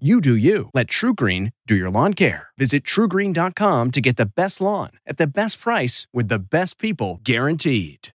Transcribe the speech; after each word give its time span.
You 0.00 0.20
do 0.20 0.34
you. 0.34 0.70
Let 0.74 0.88
TruGreen 0.88 1.52
do 1.68 1.76
your 1.76 1.88
lawn 1.88 2.14
care. 2.14 2.48
Visit 2.58 2.82
trugreen.com 2.82 3.92
to 3.92 4.00
get 4.00 4.16
the 4.16 4.26
best 4.26 4.60
lawn 4.60 4.90
at 5.06 5.18
the 5.18 5.26
best 5.28 5.60
price 5.60 6.08
with 6.12 6.26
the 6.26 6.40
best 6.40 6.80
people 6.80 7.20
guaranteed. 7.22 8.08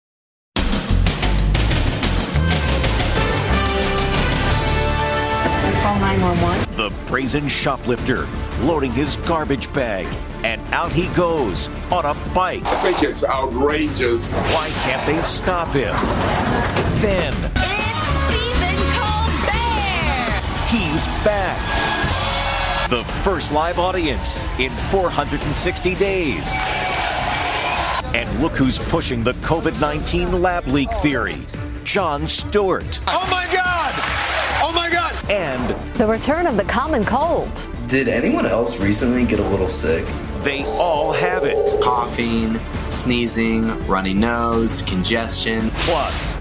Call 5.83 5.99
911. 5.99 6.75
The 6.75 6.91
brazen 7.05 7.47
shoplifter 7.47 8.27
loading 8.61 8.91
his 8.91 9.17
garbage 9.17 9.71
bag, 9.71 10.07
and 10.43 10.59
out 10.73 10.91
he 10.91 11.09
goes 11.09 11.67
on 11.91 12.05
a 12.05 12.15
bike. 12.33 12.63
I 12.63 12.81
think 12.81 13.03
it's 13.03 13.23
outrageous. 13.23 14.31
Why 14.31 14.67
can't 14.81 15.05
they 15.05 15.21
stop 15.21 15.67
him? 15.67 15.95
Then 17.01 17.35
It's 17.53 17.55
Stephen 17.57 17.75
Colbert. 17.75 17.86
He's 20.69 21.07
back. 21.23 21.57
The 22.89 23.03
first 23.23 23.53
live 23.53 23.79
audience 23.79 24.37
in 24.59 24.69
460 24.91 25.95
days. 25.95 26.55
And 28.13 28.41
look 28.41 28.51
who's 28.53 28.77
pushing 28.77 29.23
the 29.23 29.31
COVID 29.33 29.79
19 29.79 30.41
lab 30.41 30.67
leak 30.67 30.91
theory 30.95 31.45
Jon 31.85 32.27
Stewart. 32.27 32.99
Oh 33.07 33.27
my 33.31 33.45
God! 33.55 33.93
Oh 34.61 34.73
my 34.75 34.89
God! 34.91 35.13
And 35.31 35.95
The 35.95 36.05
return 36.05 36.45
of 36.47 36.57
the 36.57 36.65
common 36.65 37.05
cold. 37.05 37.67
Did 37.87 38.09
anyone 38.09 38.45
else 38.45 38.77
recently 38.79 39.25
get 39.25 39.39
a 39.39 39.47
little 39.47 39.69
sick? 39.69 40.05
they 40.41 40.63
all 40.65 41.11
have 41.11 41.43
it. 41.45 41.81
coughing, 41.81 42.59
sneezing, 42.89 43.67
runny 43.87 44.13
nose, 44.13 44.81
congestion. 44.83 45.69
Plus, 45.71 46.33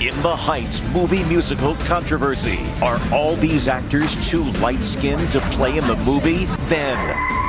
in 0.00 0.22
the 0.22 0.34
Heights 0.34 0.80
movie 0.94 1.22
musical 1.24 1.74
controversy, 1.74 2.58
are 2.80 2.98
all 3.12 3.36
these 3.36 3.68
actors 3.68 4.16
too 4.30 4.44
light 4.52 4.82
skinned 4.82 5.30
to 5.30 5.40
play 5.40 5.76
in 5.76 5.86
the 5.86 5.96
movie? 5.96 6.46
Then, 6.68 6.96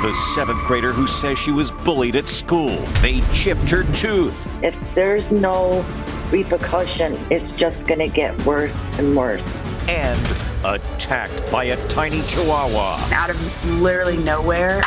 the 0.02 0.14
seventh 0.34 0.60
grader 0.66 0.92
who 0.92 1.06
says 1.06 1.38
she 1.38 1.50
was 1.50 1.70
bullied 1.70 2.14
at 2.14 2.28
school, 2.28 2.76
they 3.00 3.22
chipped 3.32 3.70
her 3.70 3.84
tooth. 3.94 4.46
If 4.62 4.76
there's 4.94 5.32
no 5.32 5.82
repercussion, 6.30 7.18
it's 7.30 7.52
just 7.52 7.86
going 7.86 8.00
to 8.00 8.08
get 8.08 8.38
worse 8.44 8.86
and 8.98 9.16
worse. 9.16 9.62
and 9.88 10.20
attacked 10.64 11.50
by 11.50 11.64
a 11.64 11.88
tiny 11.88 12.20
chihuahua. 12.22 12.98
out 13.12 13.30
of 13.30 13.70
literally 13.80 14.18
nowhere. 14.18 14.80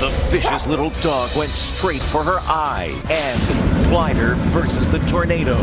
The 0.00 0.10
vicious 0.30 0.66
little 0.66 0.90
dog 1.02 1.30
went 1.36 1.50
straight 1.50 2.02
for 2.02 2.24
her 2.24 2.38
eye. 2.40 2.90
And 3.10 3.84
Glider 3.88 4.34
versus 4.50 4.88
the 4.88 4.98
tornado. 5.00 5.54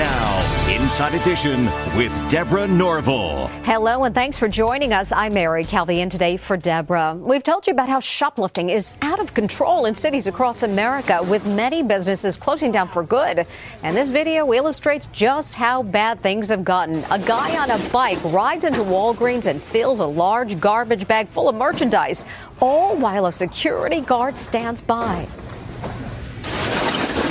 Now, 0.00 0.66
Inside 0.74 1.12
Edition 1.12 1.66
with 1.94 2.10
Deborah 2.30 2.66
Norville. 2.66 3.48
Hello, 3.64 4.04
and 4.04 4.14
thanks 4.14 4.38
for 4.38 4.48
joining 4.48 4.94
us. 4.94 5.12
I'm 5.12 5.34
Mary 5.34 5.62
Calvi, 5.62 6.00
and 6.00 6.10
today 6.10 6.38
for 6.38 6.56
Deborah. 6.56 7.14
We've 7.20 7.42
told 7.42 7.66
you 7.66 7.74
about 7.74 7.90
how 7.90 8.00
shoplifting 8.00 8.70
is 8.70 8.96
out 9.02 9.20
of 9.20 9.34
control 9.34 9.84
in 9.84 9.94
cities 9.94 10.26
across 10.26 10.62
America, 10.62 11.22
with 11.22 11.46
many 11.46 11.82
businesses 11.82 12.38
closing 12.38 12.72
down 12.72 12.88
for 12.88 13.02
good. 13.02 13.46
And 13.82 13.94
this 13.94 14.08
video 14.08 14.50
illustrates 14.54 15.06
just 15.12 15.54
how 15.54 15.82
bad 15.82 16.20
things 16.20 16.48
have 16.48 16.64
gotten. 16.64 17.04
A 17.10 17.18
guy 17.18 17.58
on 17.62 17.70
a 17.70 17.90
bike 17.90 18.24
rides 18.24 18.64
into 18.64 18.80
Walgreens 18.80 19.44
and 19.44 19.62
fills 19.62 20.00
a 20.00 20.06
large 20.06 20.58
garbage 20.58 21.06
bag 21.06 21.28
full 21.28 21.46
of 21.46 21.56
merchandise, 21.56 22.24
all 22.58 22.96
while 22.96 23.26
a 23.26 23.32
security 23.32 24.00
guard 24.00 24.38
stands 24.38 24.80
by. 24.80 25.28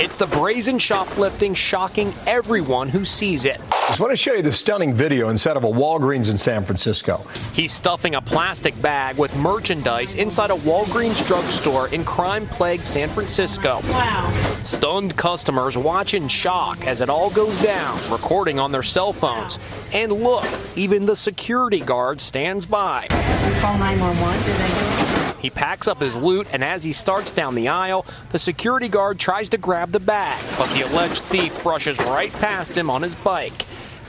It's 0.00 0.16
the 0.16 0.28
brazen 0.28 0.78
shoplifting 0.78 1.52
shocking 1.52 2.14
everyone 2.26 2.88
who 2.88 3.04
sees 3.04 3.44
it. 3.44 3.60
I 3.70 3.88
just 3.88 4.00
want 4.00 4.12
to 4.12 4.16
show 4.16 4.32
you 4.32 4.40
the 4.40 4.50
stunning 4.50 4.94
video 4.94 5.28
inside 5.28 5.58
of 5.58 5.64
a 5.64 5.68
Walgreens 5.68 6.30
in 6.30 6.38
San 6.38 6.64
Francisco. 6.64 7.22
He's 7.52 7.74
stuffing 7.74 8.14
a 8.14 8.22
plastic 8.22 8.80
bag 8.80 9.18
with 9.18 9.36
merchandise 9.36 10.14
inside 10.14 10.50
a 10.50 10.54
Walgreens 10.54 11.26
drugstore 11.26 11.88
in 11.88 12.02
crime 12.02 12.46
plagued 12.46 12.86
San 12.86 13.10
Francisco. 13.10 13.80
Wow. 13.90 14.32
Stunned 14.62 15.18
customers 15.18 15.76
watch 15.76 16.14
in 16.14 16.28
shock 16.28 16.86
as 16.86 17.02
it 17.02 17.10
all 17.10 17.28
goes 17.28 17.60
down, 17.62 17.98
recording 18.10 18.58
on 18.58 18.72
their 18.72 18.82
cell 18.82 19.12
phones. 19.12 19.58
And 19.92 20.12
look, 20.12 20.46
even 20.76 21.04
the 21.04 21.14
security 21.14 21.80
guard 21.80 22.22
stands 22.22 22.64
by. 22.64 23.06
Call 23.60 23.76
911. 23.76 24.99
He 25.40 25.50
packs 25.50 25.88
up 25.88 26.00
his 26.00 26.14
loot, 26.14 26.46
and 26.52 26.62
as 26.62 26.84
he 26.84 26.92
starts 26.92 27.32
down 27.32 27.54
the 27.54 27.68
aisle, 27.68 28.04
the 28.30 28.38
security 28.38 28.88
guard 28.88 29.18
tries 29.18 29.48
to 29.50 29.58
grab 29.58 29.90
the 29.90 30.00
bag, 30.00 30.42
but 30.58 30.68
the 30.70 30.82
alleged 30.82 31.22
thief 31.24 31.62
brushes 31.62 31.98
right 31.98 32.32
past 32.32 32.76
him 32.76 32.90
on 32.90 33.02
his 33.02 33.14
bike. 33.14 33.66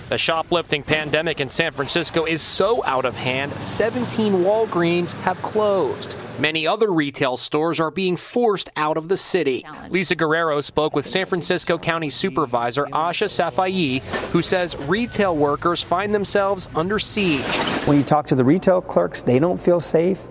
The 0.10 0.18
shoplifting 0.18 0.84
pandemic 0.84 1.40
in 1.40 1.50
San 1.50 1.72
Francisco 1.72 2.26
is 2.26 2.42
so 2.42 2.84
out 2.84 3.06
of 3.06 3.16
hand, 3.16 3.64
17 3.64 4.34
Walgreens 4.44 5.14
have 5.22 5.42
closed. 5.42 6.18
Many 6.38 6.68
other 6.68 6.92
retail 6.92 7.38
stores 7.38 7.80
are 7.80 7.92
being 7.92 8.18
forced 8.18 8.70
out 8.76 8.98
of 8.98 9.08
the 9.08 9.16
city. 9.16 9.66
Lisa 9.90 10.16
Guerrero 10.16 10.60
spoke 10.60 10.98
with 10.98 11.08
San 11.08 11.28
Francisco 11.28 11.78
County 11.78 12.10
Supervisor 12.10 12.88
Ahsha 12.88 13.30
Safai, 13.30 14.02
who 14.32 14.42
says 14.42 14.76
retail 14.80 15.34
workers 15.34 15.82
find 15.82 16.14
themselves 16.14 16.68
under 16.76 17.00
siege. 17.00 17.46
When 17.86 17.96
you 17.96 18.04
talk 18.04 18.26
to 18.28 18.36
the 18.36 18.44
retail 18.44 18.82
clerks, 18.82 19.22
they 19.22 19.40
don't 19.40 19.62
feel 19.62 19.80
safe. 19.80 20.22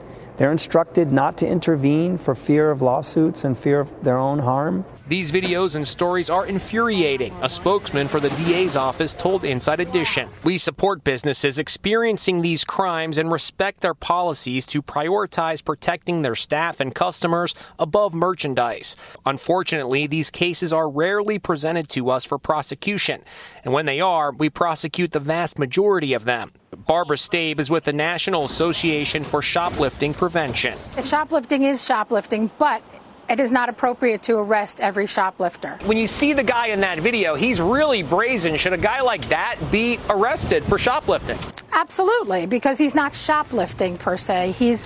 They're 0.41 0.51
instructed 0.51 1.13
not 1.13 1.37
to 1.39 1.47
intervene 1.47 2.17
for 2.17 2.35
fear 2.35 2.71
of 2.71 2.81
lawsuits 2.81 3.45
and 3.45 3.59
fear 3.59 3.79
of 3.79 3.93
their 4.03 4.17
own 4.17 4.39
harm. 4.39 4.87
These 5.11 5.33
videos 5.33 5.75
and 5.75 5.89
stories 5.89 6.31
are 6.31 6.47
infuriating, 6.47 7.35
a 7.43 7.49
spokesman 7.49 8.07
for 8.07 8.21
the 8.21 8.29
DA's 8.29 8.77
office 8.77 9.13
told 9.13 9.45
Inside 9.45 9.81
Edition. 9.81 10.29
We 10.45 10.57
support 10.57 11.03
businesses 11.03 11.59
experiencing 11.59 12.43
these 12.43 12.63
crimes 12.63 13.19
and 13.19 13.29
respect 13.29 13.81
their 13.81 13.93
policies 13.93 14.65
to 14.67 14.81
prioritize 14.81 15.65
protecting 15.65 16.23
their 16.23 16.37
staff 16.37 16.79
and 16.79 16.95
customers 16.95 17.57
above 17.77 18.15
merchandise. 18.15 18.95
Unfortunately, 19.27 20.07
these 20.07 20.31
cases 20.31 20.73
are 20.73 20.89
rarely 20.89 21.41
presented 21.41 21.89
to 21.89 22.09
us 22.09 22.25
for 22.25 22.39
prosecution, 22.39 23.25
and 23.65 23.75
when 23.75 23.87
they 23.87 24.01
are, 24.01 24.31
we 24.31 24.49
prosecute 24.49 25.11
the 25.11 25.19
vast 25.19 25.59
majority 25.59 26.13
of 26.13 26.25
them. 26.25 26.53
Barbara 26.87 27.17
Staib 27.17 27.59
is 27.59 27.69
with 27.69 27.83
the 27.83 27.93
National 27.93 28.45
Association 28.45 29.25
for 29.25 29.43
Shoplifting 29.43 30.15
Prevention. 30.15 30.79
Shoplifting 31.05 31.65
is 31.65 31.85
shoplifting, 31.85 32.49
but 32.61 32.81
it 33.31 33.39
is 33.39 33.53
not 33.53 33.69
appropriate 33.69 34.23
to 34.25 34.37
arrest 34.37 34.81
every 34.81 35.07
shoplifter. 35.07 35.79
When 35.85 35.97
you 35.97 36.09
see 36.09 36.33
the 36.33 36.43
guy 36.43 36.67
in 36.69 36.81
that 36.81 36.99
video, 36.99 37.37
he's 37.37 37.61
really 37.61 38.03
brazen. 38.03 38.57
Should 38.57 38.73
a 38.73 38.79
guy 38.79 39.01
like 39.03 39.29
that 39.29 39.57
be 39.71 40.01
arrested 40.09 40.65
for 40.65 40.79
shoplifting? 40.79 41.39
Absolutely, 41.73 42.47
because 42.47 42.79
he's 42.79 42.95
not 42.95 43.15
shoplifting 43.15 43.97
per 43.99 44.17
se, 44.17 44.51
he's 44.53 44.85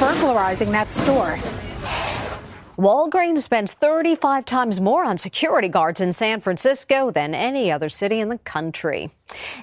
burglarizing 0.00 0.72
that 0.72 0.90
store. 0.90 1.38
Walgreens 2.78 3.38
spends 3.38 3.72
35 3.72 4.44
times 4.44 4.82
more 4.82 5.02
on 5.02 5.16
security 5.16 5.68
guards 5.68 6.02
in 6.02 6.12
San 6.12 6.42
Francisco 6.42 7.10
than 7.10 7.34
any 7.34 7.72
other 7.72 7.88
city 7.88 8.20
in 8.20 8.28
the 8.28 8.36
country. 8.38 9.10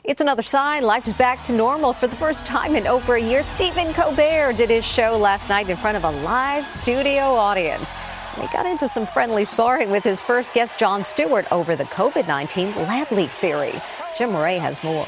It's 0.04 0.20
another 0.20 0.42
sign 0.42 0.82
life 0.82 1.06
is 1.06 1.14
back 1.14 1.44
to 1.44 1.54
normal 1.54 1.94
for 1.94 2.08
the 2.08 2.16
first 2.16 2.48
time 2.48 2.76
in 2.76 2.88
over 2.88 3.14
a 3.14 3.22
year. 3.22 3.44
Stephen 3.44 3.94
Colbert 3.94 4.54
did 4.54 4.72
his 4.72 4.84
show 4.84 5.16
last 5.16 5.48
night 5.48 5.70
in 5.70 5.78
front 5.78 5.96
of 5.96 6.06
a 6.06 6.10
live 6.24 6.68
studio 6.68 7.22
audience. 7.22 7.94
They 8.36 8.48
got 8.48 8.66
into 8.66 8.88
some 8.88 9.06
friendly 9.06 9.46
sparring 9.46 9.92
with 9.92 10.04
his 10.04 10.20
first 10.20 10.56
guest, 10.56 10.80
Jon 10.80 11.04
Stewart, 11.04 11.46
over 11.52 11.76
the 11.76 11.86
COVID 11.86 12.28
19 12.28 12.76
lab 12.88 13.12
leak 13.12 13.30
theory. 13.30 13.74
Jim 14.18 14.36
Ray 14.36 14.58
has 14.58 14.84
more. 14.84 15.06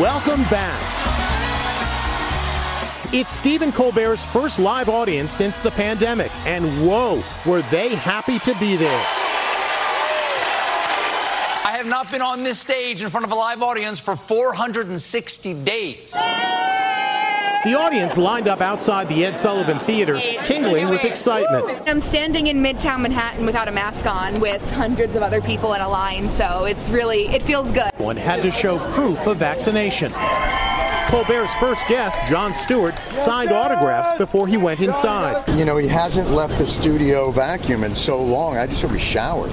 Welcome 0.00 0.42
back. 0.44 1.29
It's 3.12 3.32
Stephen 3.32 3.72
Colbert's 3.72 4.24
first 4.24 4.60
live 4.60 4.88
audience 4.88 5.32
since 5.32 5.58
the 5.58 5.72
pandemic, 5.72 6.30
and 6.46 6.64
whoa, 6.86 7.24
were 7.44 7.60
they 7.62 7.96
happy 7.96 8.38
to 8.38 8.54
be 8.60 8.76
there. 8.76 9.04
I 11.64 11.72
have 11.76 11.88
not 11.88 12.08
been 12.08 12.22
on 12.22 12.44
this 12.44 12.60
stage 12.60 13.02
in 13.02 13.08
front 13.08 13.26
of 13.26 13.32
a 13.32 13.34
live 13.34 13.64
audience 13.64 13.98
for 13.98 14.14
460 14.14 15.54
days. 15.64 16.12
The 17.64 17.76
audience 17.76 18.16
lined 18.16 18.46
up 18.46 18.60
outside 18.60 19.08
the 19.08 19.24
Ed 19.24 19.36
Sullivan 19.36 19.80
Theater, 19.80 20.20
tingling 20.44 20.88
with 20.88 21.02
excitement. 21.02 21.82
I'm 21.88 21.98
standing 21.98 22.46
in 22.46 22.62
Midtown 22.62 23.00
Manhattan 23.00 23.44
without 23.44 23.66
a 23.66 23.72
mask 23.72 24.06
on 24.06 24.38
with 24.38 24.62
hundreds 24.70 25.16
of 25.16 25.24
other 25.24 25.40
people 25.40 25.74
in 25.74 25.80
a 25.80 25.88
line, 25.88 26.30
so 26.30 26.64
it's 26.64 26.88
really, 26.88 27.26
it 27.26 27.42
feels 27.42 27.72
good. 27.72 27.90
One 27.96 28.16
had 28.16 28.40
to 28.42 28.52
show 28.52 28.78
proof 28.94 29.26
of 29.26 29.38
vaccination. 29.38 30.12
Colbert's 31.10 31.52
first 31.54 31.84
guest, 31.88 32.16
Jon 32.28 32.54
Stewart, 32.54 32.94
signed 33.16 33.50
autographs 33.50 34.16
before 34.16 34.46
he 34.46 34.56
went 34.56 34.80
inside. 34.80 35.42
You 35.58 35.64
know, 35.64 35.76
he 35.76 35.88
hasn't 35.88 36.30
left 36.30 36.56
the 36.56 36.66
studio 36.68 37.32
vacuum 37.32 37.82
in 37.82 37.96
so 37.96 38.22
long. 38.22 38.56
I 38.56 38.68
just 38.68 38.80
hope 38.80 38.92
he 38.92 38.98
showers. 39.00 39.52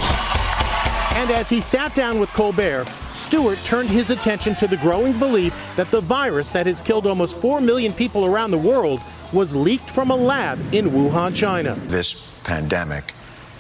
And 1.16 1.32
as 1.32 1.50
he 1.50 1.60
sat 1.60 1.96
down 1.96 2.20
with 2.20 2.30
Colbert, 2.30 2.86
Stewart 3.10 3.58
turned 3.64 3.90
his 3.90 4.12
attention 4.12 4.54
to 4.56 4.68
the 4.68 4.78
growing 4.78 5.18
belief 5.18 5.52
that 5.76 5.90
the 5.90 6.00
virus 6.00 6.50
that 6.52 6.68
has 6.68 6.80
killed 6.80 7.08
almost 7.08 7.36
4 7.38 7.60
million 7.60 7.92
people 7.92 8.26
around 8.26 8.52
the 8.52 8.58
world 8.60 9.02
was 9.34 9.56
leaked 9.56 9.90
from 9.90 10.12
a 10.12 10.16
lab 10.16 10.60
in 10.76 10.92
Wuhan, 10.92 11.36
China. 11.36 11.74
This 11.88 12.32
pandemic, 12.44 13.14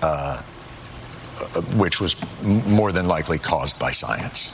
uh, 0.03 0.39
uh, 0.39 0.41
which 1.75 1.99
was 1.99 2.15
m- 2.43 2.73
more 2.73 2.91
than 2.91 3.07
likely 3.07 3.37
caused 3.37 3.79
by 3.79 3.91
science. 3.91 4.53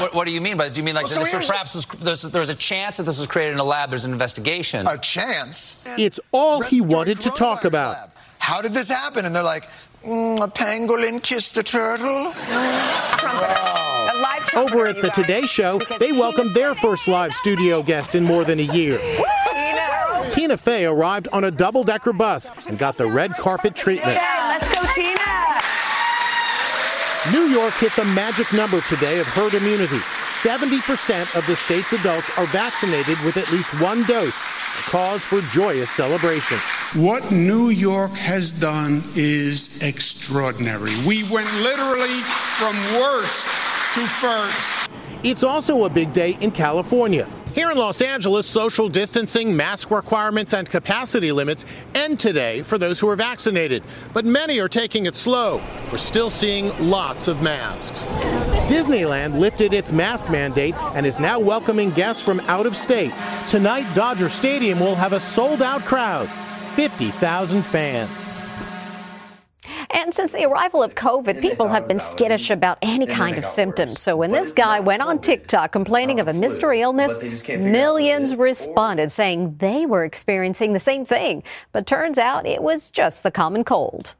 What, 0.00 0.14
what 0.14 0.26
do 0.26 0.32
you 0.32 0.40
mean 0.40 0.56
by 0.56 0.64
that? 0.64 0.74
Do 0.74 0.80
you 0.80 0.84
mean 0.84 0.94
like 0.94 1.04
Well, 1.04 1.14
so 1.14 1.20
this 1.20 1.32
was 1.34 1.46
perhaps 1.46 1.74
was, 1.74 1.86
there's, 1.86 2.22
there's 2.22 2.48
a 2.48 2.54
chance 2.54 2.96
that 2.96 3.04
this 3.04 3.18
was 3.18 3.26
created 3.26 3.52
in 3.52 3.58
a 3.58 3.64
lab? 3.64 3.90
There's 3.90 4.04
an 4.04 4.12
investigation. 4.12 4.86
A 4.86 4.98
chance? 4.98 5.84
It's 5.98 6.20
all 6.32 6.60
he 6.60 6.80
wanted 6.80 7.20
to 7.20 7.30
talk 7.30 7.64
about. 7.64 8.10
How 8.38 8.60
did 8.60 8.74
this 8.74 8.88
happen? 8.88 9.24
And 9.24 9.34
they're 9.34 9.42
like, 9.42 9.64
mm, 10.04 10.42
a 10.42 10.48
pangolin 10.48 11.22
kissed 11.22 11.56
a 11.58 11.62
turtle. 11.62 12.32
Over 14.54 14.86
at 14.86 15.00
the 15.00 15.10
Today 15.14 15.42
Show, 15.42 15.80
they 15.98 16.12
welcomed 16.12 16.54
their 16.54 16.74
first 16.74 17.08
live 17.08 17.32
studio 17.34 17.82
guest 17.82 18.14
in 18.14 18.24
more 18.24 18.44
than 18.44 18.58
a 18.58 18.64
year. 18.64 18.98
Tina 20.42 20.56
Fey 20.56 20.86
arrived 20.86 21.28
on 21.32 21.44
a 21.44 21.52
double 21.52 21.84
decker 21.84 22.12
bus 22.12 22.50
and 22.66 22.76
got 22.76 22.96
the 22.96 23.06
red 23.06 23.32
carpet 23.34 23.76
treatment. 23.76 24.16
let's 24.16 24.66
go, 24.74 24.82
Tina. 24.92 25.60
New 27.30 27.54
York 27.54 27.72
hit 27.74 27.94
the 27.94 28.04
magic 28.06 28.52
number 28.52 28.80
today 28.80 29.20
of 29.20 29.26
herd 29.28 29.54
immunity. 29.54 30.00
70% 30.42 31.38
of 31.38 31.46
the 31.46 31.54
state's 31.54 31.92
adults 31.92 32.28
are 32.36 32.46
vaccinated 32.46 33.20
with 33.20 33.36
at 33.36 33.48
least 33.52 33.68
one 33.80 34.02
dose, 34.02 34.34
a 34.34 34.90
cause 34.90 35.22
for 35.22 35.40
joyous 35.52 35.88
celebration. 35.90 36.58
What 37.00 37.30
New 37.30 37.68
York 37.68 38.14
has 38.14 38.50
done 38.50 39.00
is 39.14 39.80
extraordinary. 39.80 40.90
We 41.06 41.22
went 41.30 41.54
literally 41.62 42.18
from 42.58 42.74
worst 43.00 43.46
to 43.94 44.00
first. 44.08 44.90
It's 45.22 45.44
also 45.44 45.84
a 45.84 45.88
big 45.88 46.12
day 46.12 46.36
in 46.40 46.50
California. 46.50 47.28
Here 47.54 47.70
in 47.70 47.76
Los 47.76 48.00
Angeles, 48.00 48.46
social 48.46 48.88
distancing, 48.88 49.54
mask 49.54 49.90
requirements, 49.90 50.54
and 50.54 50.70
capacity 50.70 51.32
limits 51.32 51.66
end 51.94 52.18
today 52.18 52.62
for 52.62 52.78
those 52.78 52.98
who 52.98 53.06
are 53.08 53.16
vaccinated. 53.16 53.82
But 54.14 54.24
many 54.24 54.58
are 54.58 54.70
taking 54.70 55.04
it 55.04 55.14
slow. 55.14 55.60
We're 55.90 55.98
still 55.98 56.30
seeing 56.30 56.72
lots 56.80 57.28
of 57.28 57.42
masks. 57.42 58.06
Disneyland 58.70 59.38
lifted 59.38 59.74
its 59.74 59.92
mask 59.92 60.30
mandate 60.30 60.74
and 60.94 61.04
is 61.04 61.18
now 61.18 61.38
welcoming 61.38 61.90
guests 61.90 62.22
from 62.22 62.40
out 62.40 62.64
of 62.64 62.74
state. 62.74 63.12
Tonight, 63.48 63.86
Dodger 63.94 64.30
Stadium 64.30 64.80
will 64.80 64.94
have 64.94 65.12
a 65.12 65.20
sold 65.20 65.60
out 65.60 65.82
crowd 65.82 66.30
50,000 66.74 67.62
fans. 67.62 68.31
And 69.92 70.14
since 70.14 70.32
the 70.32 70.44
arrival 70.44 70.82
of 70.82 70.94
COVID, 70.94 71.40
people 71.40 71.68
have 71.68 71.86
been 71.86 72.00
skittish 72.00 72.50
about 72.50 72.78
any 72.82 73.06
kind 73.06 73.36
of 73.36 73.44
symptoms. 73.44 74.00
So 74.00 74.16
when 74.16 74.32
this 74.32 74.52
guy 74.52 74.80
went 74.80 75.02
on 75.02 75.20
TikTok 75.20 75.70
complaining 75.72 76.18
of 76.18 76.28
a 76.28 76.32
mystery 76.32 76.80
illness, 76.80 77.20
millions 77.48 78.34
responded 78.34 79.12
saying 79.12 79.56
they 79.58 79.84
were 79.84 80.04
experiencing 80.04 80.72
the 80.72 80.80
same 80.80 81.04
thing. 81.04 81.42
But 81.72 81.86
turns 81.86 82.18
out 82.18 82.46
it 82.46 82.62
was 82.62 82.90
just 82.90 83.22
the 83.22 83.30
common 83.30 83.64
cold. 83.64 84.14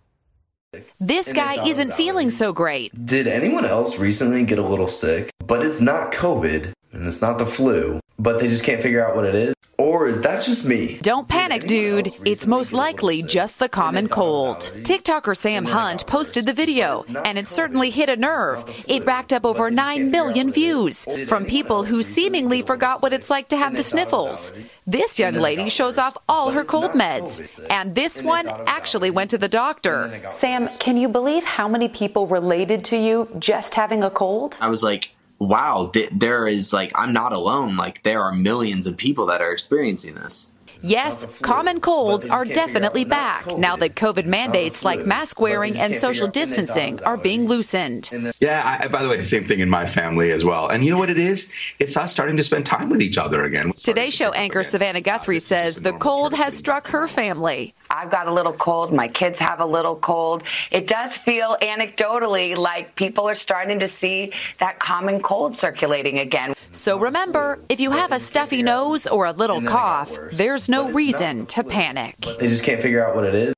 This 0.99 1.33
guy 1.33 1.67
isn't 1.67 1.95
feeling 1.95 2.31
so 2.31 2.53
great. 2.53 3.05
Did 3.05 3.27
anyone 3.27 3.67
else 3.67 3.99
recently 3.99 4.45
get 4.45 4.59
a 4.59 4.63
little 4.63 4.89
sick? 4.89 5.31
But 5.45 5.65
it's 5.65 5.81
not 5.81 6.13
COVID 6.13 6.73
and 6.93 7.07
it's 7.07 7.21
not 7.21 7.39
the 7.39 7.47
flu, 7.47 8.01
but 8.23 8.39
they 8.39 8.49
just 8.49 8.65
can't 8.65 8.81
figure 8.81 9.05
out 9.05 9.17
what 9.17 9.25
it 9.25 9.35
is? 9.35 9.55
Or 9.79 10.07
is 10.07 10.21
that 10.21 10.45
just 10.45 10.65
me? 10.65 10.99
Don't 11.03 11.27
panic, 11.27 11.67
dude. 11.67 12.13
It's 12.25 12.47
most 12.47 12.73
likely 12.73 13.21
just 13.23 13.59
the 13.59 13.69
common 13.69 14.09
cold. 14.09 14.59
TikToker 14.77 15.37
Sam 15.37 15.65
Hunt 15.65 16.07
posted 16.07 16.47
the 16.47 16.53
video, 16.53 17.05
and 17.25 17.37
it 17.37 17.49
certainly 17.49 17.91
hit 17.91 18.09
a 18.09 18.15
nerve. 18.15 18.65
It 18.87 19.05
racked 19.05 19.33
up 19.33 19.45
over 19.45 19.73
9 19.73 20.11
million 20.11 20.53
views 20.53 21.05
from 21.27 21.47
people 21.47 21.83
who 21.83 22.03
seemingly 22.03 22.63
forgot 22.63 23.03
what 23.03 23.13
it's 23.13 23.29
like 23.29 23.49
to 23.49 23.57
have 23.57 23.75
the 23.75 23.83
sniffles. 23.83 24.53
This 24.87 25.19
young 25.19 25.35
lady 25.35 25.69
shows 25.69 25.99
off 25.99 26.17
all 26.29 26.51
her 26.51 26.65
cold 26.65 26.93
meds, 26.93 27.43
and 27.69 27.95
this 27.97 28.23
one 28.23 28.47
actually 28.67 29.11
went 29.11 29.31
to 29.31 29.39
the 29.39 29.49
doctor. 29.49 30.23
Sam, 30.31 30.69
can 30.79 30.97
you 30.97 31.09
believe 31.09 31.45
how 31.45 31.67
many 31.67 31.89
people 31.89 32.29
related 32.29 32.85
to 32.87 32.97
you 32.97 33.29
just 33.41 33.75
having 33.75 34.05
a 34.05 34.11
cold? 34.11 34.59
I 34.61 34.69
was 34.69 34.85
like, 34.85 35.11
wow, 35.43 35.91
th- 35.93 36.11
there 36.13 36.47
is 36.47 36.73
like, 36.73 36.93
I'm 36.95 37.13
not 37.13 37.33
alone. 37.33 37.77
Like, 37.77 38.03
there 38.03 38.23
are 38.23 38.33
millions 38.33 38.87
of 38.87 38.97
people 38.97 39.27
that 39.27 39.41
are 39.41 39.53
experiencing 39.53 40.15
this. 40.15 40.52
Yes, 40.83 41.27
common 41.43 41.81
colds 41.81 42.27
are 42.27 42.45
definitely 42.45 43.05
back 43.05 43.47
now 43.57 43.77
that 43.77 43.95
COVID 43.95 44.27
mandates 44.27 44.85
like 44.85 45.07
mask 45.07 45.41
wearing 45.41 45.79
and 45.79 45.95
social 45.95 46.27
distancing 46.27 47.03
are 47.05 47.17
being 47.17 47.47
loosened. 47.47 48.11
Yeah, 48.41 48.79
I, 48.83 48.89
by 48.89 49.03
the 49.03 49.09
way, 49.09 49.17
the 49.17 49.25
same 49.25 49.45
thing 49.45 49.61
in 49.61 49.71
my 49.71 49.87
family 49.87 50.33
as 50.33 50.45
well. 50.45 50.69
And 50.69 50.85
you 50.85 50.91
know 50.91 50.99
what 50.99 51.11
it 51.11 51.19
is? 51.19 51.53
It's 51.79 51.97
us 51.97 52.11
starting 52.11 52.37
to 52.37 52.43
spend 52.43 52.67
time 52.67 52.89
with 52.91 53.01
each 53.01 53.17
other 53.17 53.45
again. 53.45 53.73
Today 53.73 54.11
Show 54.11 54.33
anchor 54.33 54.63
Savannah 54.63 55.01
Guthrie 55.01 55.39
says 55.39 55.77
the 55.77 55.93
cold 55.93 56.35
has 56.35 56.57
struck 56.57 56.89
her 56.89 57.07
family. 57.07 57.75
I've 57.89 58.11
got 58.11 58.27
a 58.27 58.33
little 58.33 58.55
cold. 58.55 58.93
My 58.93 59.09
kids 59.09 59.39
have 59.39 59.61
a 59.61 59.67
little 59.67 59.97
cold. 59.97 60.43
It 60.71 60.87
does 60.87 61.17
feel 61.17 61.57
anecdotally 61.61 62.57
like 62.57 62.97
people 62.97 63.29
are 63.29 63.35
starting 63.35 63.81
to 63.81 63.89
see 63.89 64.33
that 64.59 64.79
common 64.79 65.21
cold 65.21 65.57
circulating 65.57 66.19
again. 66.19 66.55
So 66.73 66.99
remember, 66.99 67.59
if 67.69 67.81
you 67.81 67.91
have 67.91 68.11
a 68.11 68.19
stuffy 68.19 68.63
nose 68.63 69.07
or 69.07 69.27
a 69.27 69.33
little 69.33 69.61
cough, 69.61 70.17
there's 70.33 70.71
no 70.73 70.91
reason 70.91 71.47
to 71.47 71.63
panic. 71.63 72.17
They 72.41 72.49
just 72.49 72.65
can't 72.65 72.83
figure 72.83 73.07
out 73.07 73.15
what 73.15 73.25
it 73.25 73.35
is. 73.35 73.55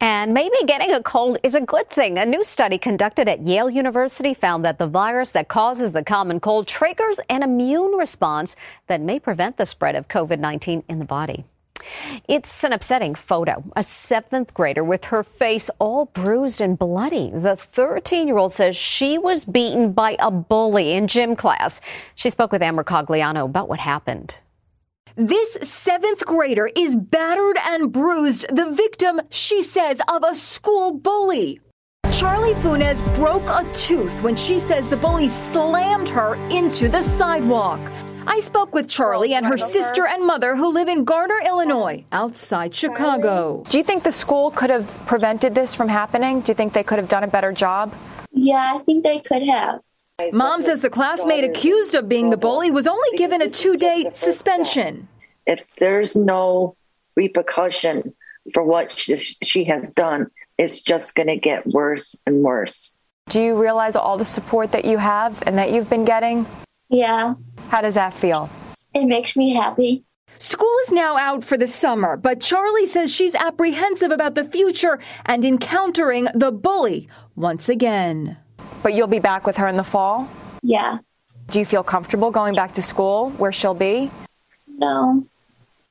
And 0.00 0.34
maybe 0.34 0.56
getting 0.66 0.90
a 0.92 1.02
cold 1.02 1.38
is 1.42 1.54
a 1.54 1.60
good 1.60 1.88
thing. 1.88 2.18
A 2.18 2.26
new 2.26 2.42
study 2.42 2.76
conducted 2.78 3.28
at 3.28 3.46
Yale 3.46 3.70
University 3.70 4.34
found 4.34 4.64
that 4.64 4.78
the 4.78 4.86
virus 4.88 5.30
that 5.32 5.46
causes 5.48 5.92
the 5.92 6.02
common 6.02 6.40
cold 6.40 6.66
triggers 6.66 7.20
an 7.28 7.42
immune 7.42 7.92
response 7.92 8.56
that 8.88 9.00
may 9.00 9.20
prevent 9.20 9.58
the 9.58 9.66
spread 9.66 9.94
of 9.94 10.08
COVID 10.08 10.40
19 10.40 10.82
in 10.88 10.98
the 10.98 11.04
body. 11.04 11.44
It's 12.28 12.64
an 12.64 12.72
upsetting 12.72 13.14
photo. 13.14 13.64
A 13.76 13.82
seventh 13.82 14.54
grader 14.54 14.84
with 14.84 15.06
her 15.06 15.22
face 15.22 15.70
all 15.78 16.06
bruised 16.06 16.60
and 16.60 16.78
bloody. 16.78 17.30
The 17.32 17.56
13 17.56 18.26
year 18.26 18.38
old 18.38 18.52
says 18.52 18.76
she 18.76 19.18
was 19.18 19.44
beaten 19.44 19.92
by 19.92 20.16
a 20.18 20.30
bully 20.30 20.92
in 20.92 21.08
gym 21.08 21.36
class. 21.36 21.80
She 22.14 22.30
spoke 22.30 22.52
with 22.52 22.62
Ann 22.62 22.76
Mercogliano 22.76 23.44
about 23.44 23.68
what 23.68 23.80
happened. 23.80 24.38
This 25.16 25.58
seventh 25.60 26.24
grader 26.24 26.70
is 26.74 26.96
battered 26.96 27.58
and 27.66 27.92
bruised, 27.92 28.46
the 28.54 28.70
victim, 28.70 29.20
she 29.28 29.62
says, 29.62 30.00
of 30.08 30.24
a 30.26 30.34
school 30.34 30.92
bully. 30.92 31.60
Charlie 32.10 32.54
Funes 32.54 33.02
broke 33.14 33.46
a 33.48 33.70
tooth 33.74 34.22
when 34.22 34.36
she 34.36 34.58
says 34.58 34.88
the 34.88 34.96
bully 34.96 35.28
slammed 35.28 36.08
her 36.08 36.34
into 36.50 36.88
the 36.88 37.02
sidewalk. 37.02 37.80
I 38.26 38.40
spoke 38.40 38.74
with 38.74 38.88
Charlie 38.88 39.34
and 39.34 39.44
her 39.44 39.58
sister 39.58 40.06
and 40.06 40.24
mother 40.24 40.56
who 40.56 40.72
live 40.72 40.88
in 40.88 41.04
Garner, 41.04 41.40
Illinois, 41.44 42.04
outside 42.12 42.74
Chicago. 42.74 43.64
Do 43.68 43.76
you 43.76 43.84
think 43.84 44.04
the 44.04 44.12
school 44.12 44.50
could 44.50 44.70
have 44.70 44.88
prevented 45.06 45.54
this 45.54 45.74
from 45.74 45.88
happening? 45.88 46.40
Do 46.40 46.52
you 46.52 46.54
think 46.54 46.72
they 46.72 46.84
could 46.84 46.98
have 46.98 47.08
done 47.08 47.24
a 47.24 47.28
better 47.28 47.52
job? 47.52 47.94
Yeah, 48.30 48.72
I 48.74 48.78
think 48.78 49.04
they 49.04 49.20
could 49.20 49.42
have. 49.42 49.82
Mom 50.32 50.62
says 50.62 50.80
the 50.80 50.90
classmate 50.90 51.44
accused 51.44 51.94
of 51.94 52.08
being 52.08 52.30
the 52.30 52.36
bully 52.36 52.70
was 52.70 52.86
only 52.86 53.16
given 53.16 53.42
a 53.42 53.48
two 53.48 53.76
day 53.76 54.10
suspension. 54.14 55.08
If 55.46 55.66
there's 55.76 56.14
no 56.14 56.76
repercussion 57.16 58.14
for 58.54 58.62
what 58.62 58.92
she, 58.92 59.16
she 59.16 59.64
has 59.64 59.92
done, 59.92 60.30
it's 60.58 60.80
just 60.80 61.14
going 61.14 61.28
to 61.28 61.36
get 61.36 61.66
worse 61.66 62.16
and 62.26 62.42
worse. 62.42 62.96
Do 63.28 63.40
you 63.40 63.54
realize 63.54 63.96
all 63.96 64.18
the 64.18 64.24
support 64.24 64.72
that 64.72 64.84
you 64.84 64.98
have 64.98 65.42
and 65.46 65.58
that 65.58 65.72
you've 65.72 65.88
been 65.88 66.04
getting? 66.04 66.46
Yeah. 66.88 67.34
How 67.68 67.80
does 67.80 67.94
that 67.94 68.12
feel? 68.12 68.50
It 68.94 69.06
makes 69.06 69.36
me 69.36 69.54
happy. 69.54 70.04
School 70.38 70.76
is 70.86 70.92
now 70.92 71.16
out 71.16 71.44
for 71.44 71.56
the 71.56 71.68
summer, 71.68 72.16
but 72.16 72.40
Charlie 72.40 72.86
says 72.86 73.14
she's 73.14 73.34
apprehensive 73.34 74.10
about 74.10 74.34
the 74.34 74.44
future 74.44 74.98
and 75.24 75.44
encountering 75.44 76.28
the 76.34 76.50
bully 76.50 77.08
once 77.36 77.68
again. 77.68 78.36
But 78.82 78.94
you'll 78.94 79.06
be 79.06 79.20
back 79.20 79.46
with 79.46 79.56
her 79.56 79.68
in 79.68 79.76
the 79.76 79.84
fall? 79.84 80.28
Yeah. 80.62 80.98
Do 81.48 81.58
you 81.58 81.64
feel 81.64 81.82
comfortable 81.82 82.30
going 82.30 82.54
back 82.54 82.72
to 82.74 82.82
school 82.82 83.30
where 83.30 83.52
she'll 83.52 83.74
be? 83.74 84.10
No. 84.66 85.26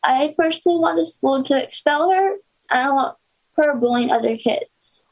I 0.03 0.33
personally 0.37 0.79
want 0.79 0.97
the 0.97 1.05
school 1.05 1.43
to 1.43 1.63
expel 1.63 2.11
her. 2.11 2.35
I 2.69 2.83
don't 2.83 2.95
want 2.95 3.17
her 3.57 3.75
bullying 3.75 4.11
other 4.11 4.35
kids. 4.37 5.03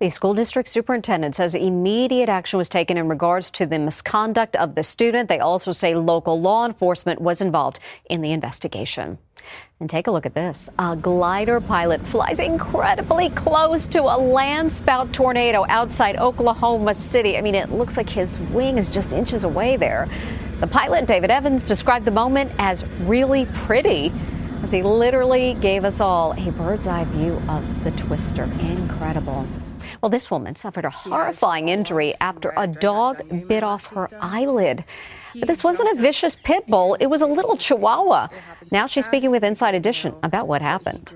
The 0.00 0.10
school 0.10 0.34
district 0.34 0.68
superintendent 0.68 1.34
says 1.34 1.56
immediate 1.56 2.28
action 2.28 2.58
was 2.58 2.68
taken 2.68 2.96
in 2.96 3.08
regards 3.08 3.50
to 3.52 3.66
the 3.66 3.80
misconduct 3.80 4.54
of 4.54 4.76
the 4.76 4.84
student. 4.84 5.28
They 5.28 5.40
also 5.40 5.72
say 5.72 5.96
local 5.96 6.40
law 6.40 6.66
enforcement 6.66 7.20
was 7.20 7.40
involved 7.40 7.80
in 8.08 8.20
the 8.20 8.30
investigation. 8.30 9.18
And 9.80 9.88
take 9.88 10.06
a 10.06 10.10
look 10.10 10.26
at 10.26 10.34
this. 10.34 10.68
A 10.78 10.96
glider 10.96 11.60
pilot 11.60 12.04
flies 12.06 12.40
incredibly 12.40 13.30
close 13.30 13.86
to 13.88 14.02
a 14.02 14.18
landspout 14.18 15.12
tornado 15.12 15.64
outside 15.68 16.16
Oklahoma 16.16 16.94
City. 16.94 17.38
I 17.38 17.42
mean, 17.42 17.54
it 17.54 17.70
looks 17.70 17.96
like 17.96 18.10
his 18.10 18.38
wing 18.38 18.76
is 18.76 18.90
just 18.90 19.12
inches 19.12 19.44
away 19.44 19.76
there. 19.76 20.08
The 20.58 20.66
pilot, 20.66 21.06
David 21.06 21.30
Evans, 21.30 21.64
described 21.64 22.04
the 22.04 22.10
moment 22.10 22.50
as 22.58 22.84
really 23.02 23.46
pretty 23.46 24.12
as 24.62 24.72
he 24.72 24.82
literally 24.82 25.54
gave 25.54 25.84
us 25.84 26.00
all 26.00 26.32
a 26.32 26.50
bird's 26.50 26.88
eye 26.88 27.04
view 27.04 27.40
of 27.48 27.84
the 27.84 27.92
twister. 27.92 28.44
Incredible. 28.60 29.46
Well, 30.02 30.10
this 30.10 30.30
woman 30.30 30.56
suffered 30.56 30.84
a 30.84 30.90
horrifying 30.90 31.68
injury 31.68 32.14
after 32.20 32.52
a 32.56 32.66
dog 32.66 33.48
bit 33.48 33.62
off 33.62 33.86
her 33.86 34.08
eyelid. 34.20 34.84
But 35.40 35.48
this 35.48 35.62
wasn't 35.64 35.90
a 35.96 36.00
vicious 36.00 36.36
pit 36.42 36.66
bull, 36.66 36.94
it 37.00 37.06
was 37.06 37.22
a 37.22 37.26
little 37.26 37.56
chihuahua. 37.56 38.28
Now 38.70 38.86
she's 38.86 39.04
speaking 39.04 39.30
with 39.30 39.44
Inside 39.44 39.74
Edition 39.74 40.14
about 40.22 40.48
what 40.48 40.62
happened. 40.62 41.12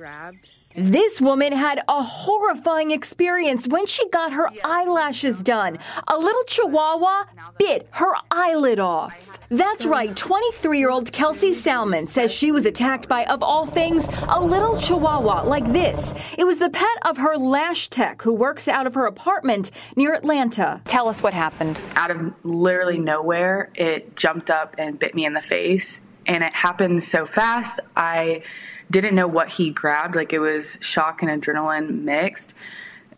This 0.74 1.20
woman 1.20 1.52
had 1.52 1.82
a 1.88 2.02
horrifying 2.02 2.90
experience 2.90 3.68
when 3.68 3.86
she 3.86 4.08
got 4.08 4.32
her 4.32 4.48
eyelashes 4.64 5.42
done. 5.42 5.78
A 6.08 6.16
little 6.16 6.44
chihuahua 6.44 7.24
bit 7.58 7.88
her 7.92 8.14
eyelid 8.30 8.78
off. 8.78 9.38
That's 9.50 9.84
right, 9.84 10.16
23 10.16 10.78
year 10.78 10.90
old 10.90 11.12
Kelsey 11.12 11.52
Salmon 11.52 12.06
says 12.06 12.32
she 12.32 12.50
was 12.50 12.64
attacked 12.64 13.06
by, 13.06 13.24
of 13.24 13.42
all 13.42 13.66
things, 13.66 14.08
a 14.28 14.40
little 14.40 14.80
chihuahua 14.80 15.42
like 15.42 15.70
this. 15.72 16.14
It 16.38 16.44
was 16.44 16.58
the 16.58 16.70
pet 16.70 16.98
of 17.02 17.18
her 17.18 17.36
lash 17.36 17.88
tech 17.90 18.22
who 18.22 18.32
works 18.32 18.66
out 18.66 18.86
of 18.86 18.94
her 18.94 19.06
apartment 19.06 19.70
near 19.94 20.14
Atlanta. 20.14 20.80
Tell 20.86 21.08
us 21.08 21.22
what 21.22 21.34
happened. 21.34 21.80
Out 21.96 22.10
of 22.10 22.32
literally 22.44 22.98
nowhere, 22.98 23.70
it 23.74 24.16
jumped 24.16 24.50
up 24.50 24.74
and 24.78 24.98
bit 24.98 25.14
me 25.14 25.26
in 25.26 25.34
the 25.34 25.42
face. 25.42 26.00
And 26.24 26.42
it 26.44 26.54
happened 26.54 27.02
so 27.02 27.26
fast, 27.26 27.80
I 27.96 28.42
didn't 28.92 29.14
know 29.14 29.26
what 29.26 29.48
he 29.48 29.70
grabbed. 29.70 30.14
Like 30.14 30.32
it 30.32 30.38
was 30.38 30.78
shock 30.80 31.22
and 31.22 31.30
adrenaline 31.30 32.02
mixed, 32.02 32.54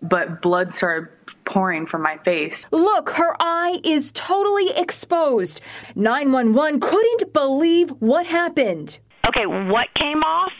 but 0.00 0.40
blood 0.40 0.72
started 0.72 1.08
pouring 1.44 1.84
from 1.86 2.02
my 2.02 2.16
face. 2.18 2.64
Look, 2.70 3.10
her 3.10 3.36
eye 3.40 3.80
is 3.84 4.10
totally 4.12 4.70
exposed. 4.70 5.60
911 5.94 6.80
couldn't 6.80 7.32
believe 7.32 7.90
what 7.98 8.26
happened. 8.26 8.98
Okay, 9.28 9.46
what 9.46 9.88
came 9.94 10.22
off? 10.22 10.52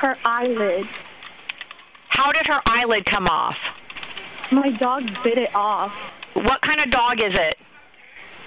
Her 0.00 0.16
eyelid. 0.24 0.86
How 2.08 2.32
did 2.32 2.46
her 2.46 2.60
eyelid 2.66 3.04
come 3.10 3.26
off? 3.26 3.56
My 4.50 4.70
dog 4.78 5.02
bit 5.24 5.38
it 5.38 5.54
off. 5.54 5.92
What 6.34 6.60
kind 6.62 6.80
of 6.80 6.90
dog 6.90 7.18
is 7.18 7.32
it? 7.32 7.56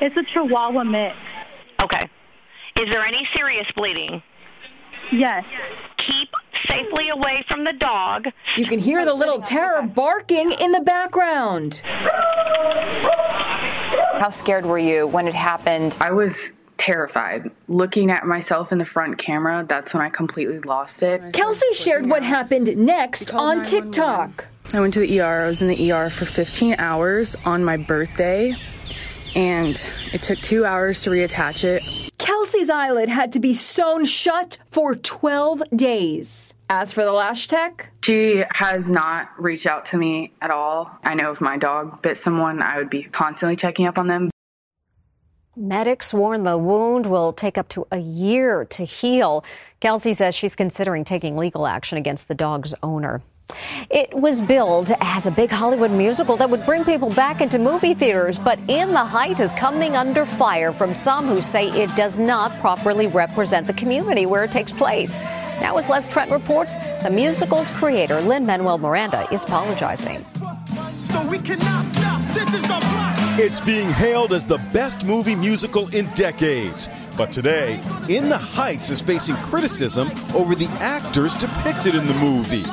It's 0.02 0.16
a 0.18 0.24
Chihuahua 0.34 0.84
mix. 0.84 1.16
Okay. 1.84 2.10
Is 2.80 2.86
there 2.92 3.04
any 3.04 3.28
serious 3.36 3.66
bleeding? 3.76 4.22
Yes. 5.16 5.44
Keep 5.98 6.30
safely 6.70 7.10
away 7.10 7.44
from 7.50 7.64
the 7.64 7.74
dog. 7.74 8.26
You 8.58 8.66
can 8.66 8.80
hear 8.80 9.06
the 9.06 9.14
little 9.14 9.42
terror 9.42 9.82
barking 9.82 10.52
in 10.52 10.72
the 10.72 10.82
background. 10.82 11.82
How 14.20 14.30
scared 14.30 14.66
were 14.66 14.80
you 14.80 15.08
when 15.08 15.28
it 15.28 15.34
happened? 15.34 15.96
I 16.00 16.12
was 16.12 16.52
terrified. 16.78 17.50
Looking 17.68 18.12
at 18.12 18.26
myself 18.26 18.72
in 18.72 18.78
the 18.78 18.86
front 18.86 19.18
camera, 19.18 19.66
that's 19.68 19.94
when 19.94 20.02
I 20.02 20.10
completely 20.10 20.60
lost 20.60 21.04
it. 21.04 21.34
Kelsey 21.34 21.74
shared 21.74 22.08
what 22.10 22.24
happened 22.24 22.76
next 22.78 23.34
on 23.34 23.64
TikTok. 23.64 24.48
I 24.74 24.80
went 24.82 24.94
to 24.96 25.00
the 25.00 25.22
ER. 25.22 25.44
I 25.44 25.48
was 25.48 25.62
in 25.62 25.68
the 25.70 25.92
ER 25.92 26.10
for 26.10 26.26
15 26.26 26.76
hours 26.80 27.36
on 27.46 27.64
my 27.64 27.78
birthday, 27.78 28.54
and 29.36 29.90
it 30.12 30.22
took 30.22 30.40
two 30.40 30.66
hours 30.66 31.04
to 31.04 31.12
reattach 31.12 31.64
it. 31.64 31.82
Kelsey's 32.46 32.70
eyelid 32.70 33.10
had 33.10 33.32
to 33.32 33.40
be 33.40 33.56
sewn 33.56 34.06
shut 34.06 34.60
for 34.70 34.94
12 34.94 35.64
days. 35.76 36.54
As 36.70 36.94
for 36.94 37.04
the 37.04 37.12
lash 37.12 37.48
tech, 37.48 37.90
she 38.04 38.44
has 38.52 38.88
not 38.88 39.32
reached 39.40 39.66
out 39.66 39.88
to 39.88 39.98
me 39.98 40.32
at 40.44 40.52
all. 40.52 40.92
I 41.04 41.16
know 41.16 41.32
if 41.32 41.42
my 41.42 41.58
dog 41.58 42.04
bit 42.04 42.20
someone, 42.20 42.62
I 42.62 42.78
would 42.78 42.92
be 42.92 43.02
constantly 43.02 43.56
checking 43.56 43.88
up 43.88 43.98
on 43.98 44.06
them. 44.06 44.30
Medics 45.56 46.14
warn 46.14 46.44
the 46.44 46.56
wound 46.56 47.08
will 47.08 47.34
take 47.34 47.58
up 47.58 47.68
to 47.70 47.88
a 47.92 47.98
year 47.98 48.64
to 48.66 48.86
heal. 48.86 49.44
Kelsey 49.80 50.14
says 50.14 50.36
she's 50.36 50.56
considering 50.56 51.04
taking 51.04 51.36
legal 51.36 51.66
action 51.66 51.98
against 51.98 52.28
the 52.28 52.36
dog's 52.36 52.76
owner. 52.84 53.24
It 53.90 54.14
was 54.14 54.42
billed 54.42 54.92
as 55.00 55.28
a 55.28 55.32
big 55.32 55.52
Hollywood 55.52 55.92
musical 55.92 56.36
that 56.38 56.50
would 56.50 56.66
bring 56.66 56.84
people 56.84 57.10
back 57.14 57.42
into 57.42 57.60
movie 57.60 57.94
theaters, 57.94 58.40
but 58.40 58.58
In 58.68 58.90
the 58.90 59.06
Heights 59.06 59.40
is 59.40 59.54
coming 59.54 59.96
under 59.96 60.26
fire 60.26 60.74
from 60.74 60.96
some 60.96 61.28
who 61.28 61.42
say 61.42 61.70
it 61.70 61.96
does 61.96 62.18
not 62.18 62.60
properly 62.60 63.08
represent 63.08 63.68
the 63.68 63.74
community 63.74 64.26
where 64.26 64.44
it 64.44 64.52
takes 64.52 64.72
place. 64.72 65.20
Now, 65.62 65.78
as 65.78 65.88
Les 65.88 66.08
Trent 66.08 66.32
reports, 66.32 66.76
the 67.04 67.10
musical's 67.10 67.70
creator, 67.72 68.20
Lin 68.22 68.46
Manuel 68.46 68.78
Miranda, 68.78 69.28
is 69.32 69.44
apologizing. 69.44 70.24
So 71.12 71.22
it's 73.38 73.60
being 73.60 73.90
hailed 73.90 74.32
as 74.32 74.46
the 74.46 74.60
best 74.72 75.06
movie 75.06 75.36
musical 75.36 75.90
in 75.90 76.06
decades. 76.16 76.90
But 77.18 77.34
today, 77.34 77.82
In 78.08 78.30
the 78.30 78.38
Heights 78.38 78.90
is 78.90 79.02
facing 79.02 79.36
criticism 79.38 80.10
over 80.34 80.56
the 80.56 80.70
actors 80.80 81.36
depicted 81.36 81.96
in 81.96 82.06
the 82.08 82.14
movie. 82.16 82.64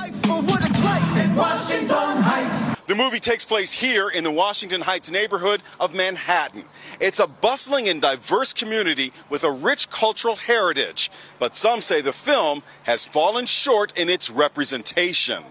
The 2.86 2.94
movie 2.96 3.18
takes 3.18 3.44
place 3.44 3.72
here 3.72 4.08
in 4.08 4.22
the 4.22 4.30
Washington 4.30 4.82
Heights 4.82 5.10
neighborhood 5.10 5.62
of 5.80 5.94
Manhattan. 5.94 6.64
It's 7.00 7.18
a 7.18 7.26
bustling 7.26 7.88
and 7.88 8.00
diverse 8.00 8.52
community 8.52 9.12
with 9.30 9.42
a 9.42 9.50
rich 9.50 9.90
cultural 9.90 10.36
heritage, 10.36 11.10
but 11.40 11.56
some 11.56 11.80
say 11.80 12.00
the 12.00 12.12
film 12.12 12.62
has 12.84 13.04
fallen 13.04 13.46
short 13.46 13.98
in 13.98 14.08
its 14.08 14.30
representation. 14.30 15.42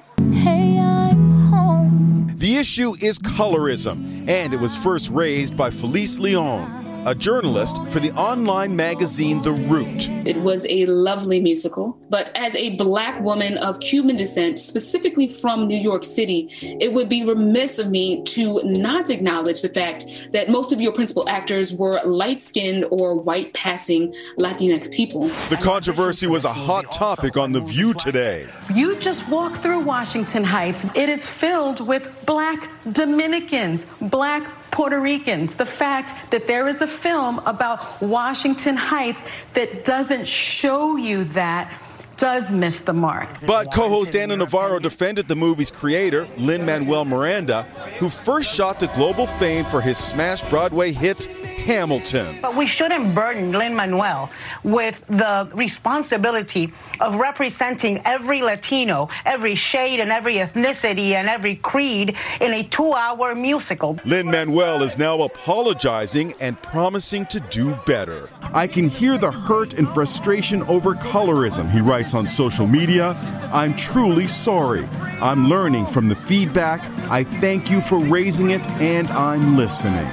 The 2.51 2.57
issue 2.57 2.95
is 2.99 3.17
colorism, 3.17 4.27
and 4.27 4.53
it 4.53 4.59
was 4.59 4.75
first 4.75 5.09
raised 5.09 5.55
by 5.55 5.69
Felice 5.69 6.19
Leon 6.19 6.80
a 7.05 7.15
journalist 7.15 7.77
for 7.87 7.99
the 7.99 8.11
online 8.11 8.75
magazine 8.75 9.41
The 9.41 9.51
Root. 9.51 10.09
It 10.27 10.37
was 10.37 10.67
a 10.69 10.85
lovely 10.85 11.41
musical, 11.41 11.97
but 12.09 12.35
as 12.37 12.55
a 12.55 12.75
black 12.75 13.19
woman 13.21 13.57
of 13.57 13.79
Cuban 13.79 14.15
descent, 14.15 14.59
specifically 14.59 15.27
from 15.27 15.67
New 15.67 15.77
York 15.77 16.03
City, 16.03 16.47
it 16.61 16.93
would 16.93 17.09
be 17.09 17.25
remiss 17.25 17.79
of 17.79 17.89
me 17.89 18.23
to 18.25 18.61
not 18.63 19.09
acknowledge 19.09 19.63
the 19.63 19.69
fact 19.69 20.29
that 20.33 20.49
most 20.49 20.71
of 20.71 20.79
your 20.79 20.91
principal 20.91 21.27
actors 21.27 21.73
were 21.73 21.99
light 22.03 22.41
skinned 22.41 22.85
or 22.91 23.19
white 23.19 23.53
passing 23.55 24.13
Latinx 24.37 24.91
people. 24.91 25.27
The 25.49 25.59
controversy 25.61 26.27
was 26.27 26.45
a 26.45 26.53
hot 26.53 26.91
topic 26.91 27.35
on 27.35 27.51
The 27.51 27.61
View 27.61 27.95
today. 27.95 28.47
You 28.73 28.95
just 28.97 29.27
walk 29.27 29.55
through 29.55 29.83
Washington 29.83 30.43
Heights, 30.43 30.85
it 30.95 31.09
is 31.09 31.25
filled 31.25 31.85
with 31.85 32.07
black 32.25 32.69
Dominicans, 32.91 33.87
black 34.01 34.51
Puerto 34.81 34.99
Ricans. 34.99 35.53
The 35.53 35.65
fact 35.67 36.31
that 36.31 36.47
there 36.47 36.67
is 36.67 36.81
a 36.81 36.87
film 36.87 37.37
about 37.45 38.01
Washington 38.01 38.75
Heights 38.75 39.21
that 39.53 39.83
doesn't 39.83 40.27
show 40.27 40.95
you 40.95 41.23
that 41.35 41.71
does 42.17 42.51
miss 42.51 42.79
the 42.79 42.93
mark. 42.93 43.29
But 43.45 43.71
co 43.71 43.89
host 43.89 44.15
Ana 44.15 44.37
Navarro 44.37 44.79
defended 44.79 45.27
the 45.27 45.35
movie's 45.35 45.69
creator, 45.69 46.27
Lin 46.35 46.65
Manuel 46.65 47.05
Miranda, 47.05 47.61
who 47.99 48.09
first 48.09 48.55
shot 48.55 48.79
to 48.79 48.87
global 48.95 49.27
fame 49.27 49.65
for 49.65 49.81
his 49.81 49.99
smash 49.99 50.41
Broadway 50.49 50.91
hit 50.91 51.27
Hamilton. 51.61 52.35
But 52.41 52.55
we 52.55 52.65
shouldn't 52.65 53.13
burden 53.13 53.51
Lin 53.51 53.75
Manuel 53.75 54.29
with 54.63 55.05
the 55.07 55.49
responsibility 55.53 56.73
of 56.99 57.15
representing 57.15 58.01
every 58.05 58.41
Latino, 58.41 59.09
every 59.25 59.55
shade 59.55 59.99
and 59.99 60.11
every 60.11 60.35
ethnicity 60.35 61.11
and 61.11 61.27
every 61.27 61.55
creed 61.55 62.15
in 62.39 62.53
a 62.53 62.63
two 62.63 62.93
hour 62.93 63.35
musical. 63.35 63.99
Lin 64.05 64.29
Manuel 64.29 64.83
is 64.83 64.97
now 64.97 65.21
apologizing 65.21 66.33
and 66.39 66.61
promising 66.61 67.25
to 67.27 67.39
do 67.39 67.75
better. 67.85 68.29
I 68.53 68.67
can 68.67 68.89
hear 68.89 69.17
the 69.17 69.31
hurt 69.31 69.75
and 69.75 69.87
frustration 69.87 70.63
over 70.63 70.95
colorism, 70.95 71.69
he 71.69 71.81
writes 71.81 72.13
on 72.13 72.27
social 72.27 72.67
media. 72.67 73.15
I'm 73.51 73.75
truly 73.75 74.27
sorry. 74.27 74.87
I'm 75.21 75.47
learning 75.47 75.85
from 75.85 76.07
the 76.07 76.15
feedback. 76.15 76.81
I 77.09 77.23
thank 77.23 77.69
you 77.69 77.81
for 77.81 77.99
raising 77.99 78.51
it, 78.51 78.65
and 78.79 79.07
I'm 79.09 79.57
listening. 79.57 80.07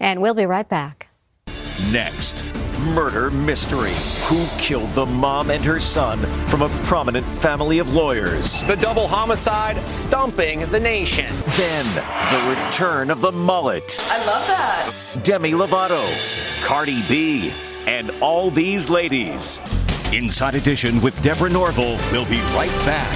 And 0.00 0.20
we'll 0.20 0.34
be 0.34 0.46
right 0.46 0.68
back. 0.68 1.08
Next, 1.92 2.54
murder 2.80 3.30
mystery. 3.30 3.94
Who 4.26 4.46
killed 4.58 4.90
the 4.94 5.06
mom 5.06 5.50
and 5.50 5.64
her 5.64 5.80
son 5.80 6.18
from 6.48 6.62
a 6.62 6.68
prominent 6.84 7.26
family 7.40 7.78
of 7.78 7.94
lawyers? 7.94 8.62
The 8.66 8.76
double 8.76 9.06
homicide 9.06 9.76
stumping 9.76 10.60
the 10.70 10.80
nation. 10.80 11.26
Then, 11.56 11.94
the 11.94 12.56
return 12.56 13.10
of 13.10 13.20
the 13.20 13.32
mullet. 13.32 13.96
I 14.10 14.18
love 14.26 14.46
that. 14.46 15.20
Demi 15.22 15.52
Lovato, 15.52 16.04
Cardi 16.64 17.02
B, 17.08 17.52
and 17.86 18.10
all 18.20 18.50
these 18.50 18.90
ladies. 18.90 19.58
Inside 20.12 20.54
Edition 20.54 21.00
with 21.00 21.20
Deborah 21.22 21.50
Norville 21.50 21.96
will 22.12 22.24
be 22.26 22.40
right 22.54 22.70
back. 22.84 23.14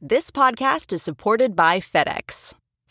This 0.00 0.30
podcast 0.30 0.92
is 0.92 1.02
supported 1.02 1.54
by 1.54 1.80
FedEx. 1.80 2.54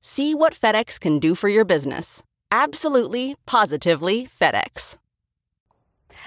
See 0.00 0.34
what 0.34 0.54
FedEx 0.54 1.00
can 1.00 1.18
do 1.18 1.34
for 1.34 1.48
your 1.48 1.64
business. 1.64 2.22
Absolutely, 2.50 3.36
positively 3.46 4.26
FedEx. 4.26 4.98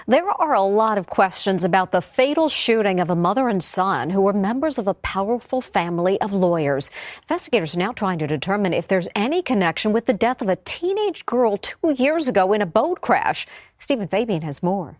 There 0.08 0.28
are 0.28 0.54
a 0.54 0.62
lot 0.62 0.98
of 0.98 1.08
questions 1.08 1.64
about 1.64 1.92
the 1.92 2.02
fatal 2.02 2.50
shooting 2.50 3.00
of 3.00 3.10
a 3.10 3.16
mother 3.16 3.48
and 3.48 3.64
son 3.64 4.10
who 4.10 4.22
were 4.22 4.34
members 4.34 4.78
of 4.78 4.88
a 4.88 4.96
powerful 4.96 5.62
family 5.62 6.20
of 6.22 6.34
lawyers. 6.34 6.90
Investigators 7.24 7.76
are 7.76 7.80
now 7.80 7.92
trying 7.92 8.18
to 8.20 8.28
determine 8.28 8.74
if 8.74 8.88
there's 8.88 9.10
any 9.16 9.42
connection 9.42 9.94
with 9.94 10.08
the 10.08 10.14
death 10.14 10.42
of 10.42 10.50
a 10.50 10.56
teenage 10.58 11.26
girl 11.26 11.58
two 11.58 11.94
years 11.98 12.28
ago 12.28 12.52
in 12.52 12.62
a 12.62 12.66
boat 12.66 13.02
crash. 13.02 13.46
Stephen 13.78 14.08
Fabian 14.08 14.42
has 14.42 14.64
more. 14.64 14.98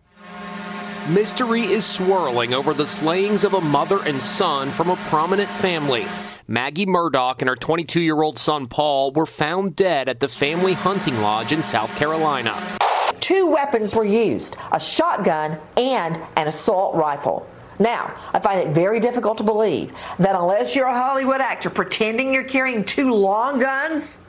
Mystery 1.10 1.62
is 1.62 1.84
swirling 1.84 2.54
over 2.54 2.72
the 2.72 2.86
slayings 2.86 3.42
of 3.42 3.54
a 3.54 3.60
mother 3.60 3.98
and 4.06 4.22
son 4.22 4.70
from 4.70 4.88
a 4.88 4.96
prominent 4.96 5.50
family. 5.50 6.06
Maggie 6.48 6.86
Murdaugh 6.86 7.38
and 7.40 7.48
her 7.48 7.56
22 7.56 8.00
year 8.00 8.20
old 8.20 8.38
son 8.38 8.66
Paul 8.66 9.12
were 9.12 9.26
found 9.26 9.76
dead 9.76 10.08
at 10.08 10.20
the 10.20 10.28
family 10.28 10.72
hunting 10.72 11.20
lodge 11.20 11.52
in 11.52 11.62
South 11.62 11.94
Carolina. 11.96 12.60
Two 13.20 13.46
weapons 13.46 13.94
were 13.94 14.04
used 14.04 14.56
a 14.72 14.80
shotgun 14.80 15.58
and 15.76 16.20
an 16.36 16.48
assault 16.48 16.96
rifle. 16.96 17.46
Now, 17.78 18.14
I 18.32 18.40
find 18.40 18.60
it 18.60 18.74
very 18.74 19.00
difficult 19.00 19.38
to 19.38 19.44
believe 19.44 19.92
that 20.18 20.34
unless 20.34 20.74
you're 20.74 20.86
a 20.86 20.94
Hollywood 20.94 21.40
actor 21.40 21.70
pretending 21.70 22.34
you're 22.34 22.44
carrying 22.44 22.84
two 22.84 23.14
long 23.14 23.58
guns, 23.58 24.22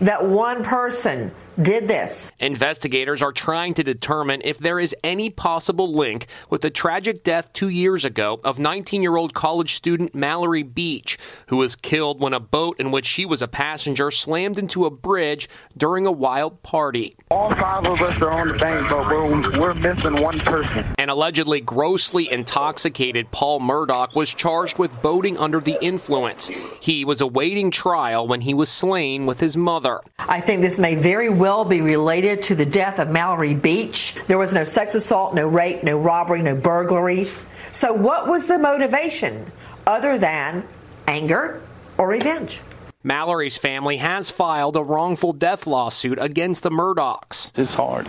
that 0.00 0.24
one 0.24 0.62
person 0.62 1.32
did 1.60 1.88
this. 1.88 2.32
Investigators 2.38 3.22
are 3.22 3.32
trying 3.32 3.74
to 3.74 3.82
determine 3.82 4.42
if 4.44 4.58
there 4.58 4.78
is 4.78 4.94
any 5.02 5.30
possible 5.30 5.92
link 5.92 6.26
with 6.50 6.60
the 6.60 6.70
tragic 6.70 7.24
death 7.24 7.52
two 7.52 7.68
years 7.68 8.04
ago 8.04 8.40
of 8.44 8.58
19 8.58 9.02
year 9.02 9.16
old 9.16 9.34
college 9.34 9.74
student 9.74 10.14
Mallory 10.14 10.62
Beach, 10.62 11.18
who 11.46 11.56
was 11.56 11.76
killed 11.76 12.20
when 12.20 12.34
a 12.34 12.40
boat 12.40 12.78
in 12.78 12.90
which 12.90 13.06
she 13.06 13.24
was 13.24 13.40
a 13.40 13.48
passenger 13.48 14.10
slammed 14.10 14.58
into 14.58 14.84
a 14.84 14.90
bridge 14.90 15.48
during 15.76 16.06
a 16.06 16.12
wild 16.12 16.62
party. 16.62 17.16
All 17.30 17.50
five 17.50 17.86
of 17.86 18.00
us 18.00 18.20
are 18.20 18.30
on 18.30 18.48
the 18.48 18.58
bank, 18.58 18.88
but 18.90 18.98
we're, 19.06 19.60
we're 19.60 19.74
missing 19.74 20.22
one 20.22 20.40
person. 20.40 20.94
An 20.98 21.08
allegedly 21.08 21.60
grossly 21.60 22.30
intoxicated 22.30 23.30
Paul 23.30 23.60
Murdaugh 23.60 24.14
was 24.14 24.32
charged 24.34 24.78
with 24.78 25.02
boating 25.02 25.38
under 25.38 25.60
the 25.60 25.78
influence. 25.82 26.48
He 26.80 27.04
was 27.04 27.20
awaiting 27.20 27.70
trial 27.70 28.28
when 28.28 28.42
he 28.42 28.54
was 28.54 28.68
slain 28.68 29.26
with 29.26 29.40
his 29.40 29.56
mother. 29.56 30.00
I 30.18 30.40
think 30.40 30.60
this 30.60 30.78
may 30.78 30.94
very 30.94 31.28
well 31.28 31.45
be 31.64 31.80
related 31.80 32.42
to 32.42 32.54
the 32.54 32.66
death 32.66 32.98
of 32.98 33.08
Mallory 33.08 33.54
Beach. 33.54 34.16
There 34.26 34.38
was 34.38 34.52
no 34.52 34.64
sex 34.64 34.94
assault, 34.94 35.34
no 35.34 35.46
rape, 35.46 35.82
no 35.82 35.98
robbery, 35.98 36.42
no 36.42 36.56
burglary. 36.56 37.26
So, 37.72 37.92
what 37.92 38.26
was 38.28 38.46
the 38.46 38.58
motivation 38.58 39.50
other 39.86 40.18
than 40.18 40.64
anger 41.06 41.62
or 41.98 42.08
revenge? 42.08 42.60
Mallory's 43.04 43.56
family 43.56 43.98
has 43.98 44.30
filed 44.30 44.76
a 44.76 44.82
wrongful 44.82 45.32
death 45.32 45.66
lawsuit 45.66 46.18
against 46.20 46.64
the 46.64 46.70
Murdaughs. 46.70 47.56
It's 47.56 47.74
hard. 47.74 48.06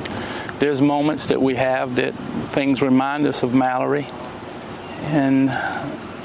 There's 0.58 0.82
moments 0.82 1.28
that 1.28 1.40
we 1.40 1.54
have 1.56 1.98
that 1.98 2.16
things 2.52 2.82
remind 2.82 3.28
us 3.28 3.44
of 3.44 3.54
Mallory, 3.54 4.08
and 5.04 5.52